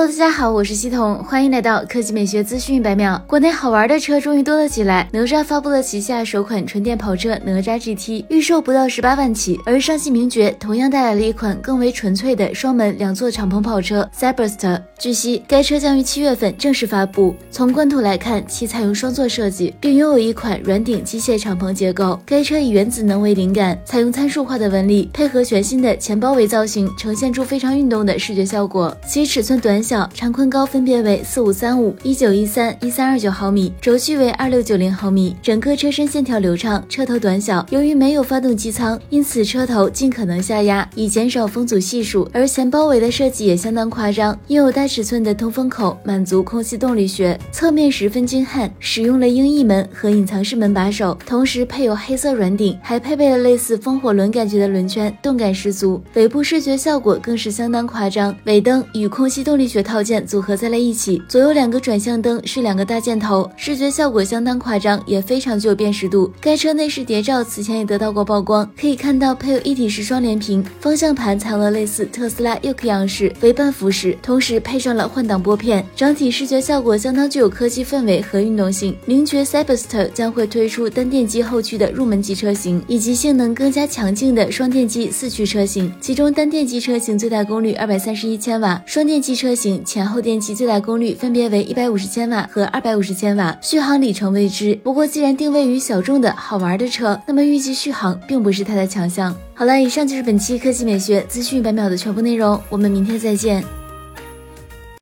[0.00, 3.22] Hello，大家好，我是西彤，欢迎来到科技美学资讯一百秒。
[3.26, 9.60] 国内好玩的车终于多了起来，哪吒发布了旗下首款纯电跑车哪吒 GT，预售不到十八万起。
[9.66, 14.80] 而上汽名爵同样带来了一款更为纯粹的双门两座敞篷跑车 Cyberster。
[14.98, 17.34] 据悉，该车将于七月份正式发布。
[17.50, 22.18] 从官图来看，其采用双座设计，并拥有一款软顶机械敞篷结构。
[22.24, 28.96] 该车以原子能为灵感，采用参数化的纹理，配合全新的前包围造型，呈现出非常运动的视觉效果。
[29.06, 29.70] 其尺寸短。
[29.70, 37.66] 短小长宽高分别为四五三五、一九一三、一三二九毫米，轴距为二六九零毫米，整个车身线条流畅，车头短小。
[37.70, 42.30] 由于没有发动机舱，因此车头尽可能下压，以减少风阻系数。
[42.32, 47.36] 而前包围的设计也相当夸张，拥有大尺寸的通风口，满足空气动力学。
[47.50, 56.00] 侧面十分精悍，使用了鹰翼门和隐藏式门把手，同时配有黑色软顶，还配备了类似风火轮感觉的轮圈，动感十足。
[56.14, 59.66] 尾部视觉效果更是相当夸张，尾灯与空气动力。
[59.70, 66.30] 学学套件组合在了一起，左右两个转向灯是两个大箭头，视觉效果相当夸张，也非常具有辨识度。
[66.38, 78.94] 该车内饰谍照此前也得到过曝光，可以看到配有一体式双联屏，方向盘采用了类似特斯拉 Yoke 样式为半幅式，同时配上了换挡拨片，整体视觉效果相当具有科技氛围和运动性。
[79.06, 89.54] 名爵 c y b e s t e r 将会推出单电机后驱的入门级车型，以及性能更加强劲的双电机四驱车型，其中单电机车型最大功率二百三十一千瓦，双电机车。
[89.54, 94.74] 型前后电机最大功率分别为一百五十千瓦和二百五十千瓦，续航里程未知。
[94.82, 99.34] 不过，既然定位于小众的好玩的车，那么预计续航并不是它的强项。
[99.54, 103.79] 好了，以上就是本期科技美学资讯百秒的全部内容，我们明天再见。